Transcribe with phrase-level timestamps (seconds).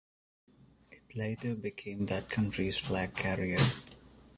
[0.89, 3.59] It later became that country's flag carrier.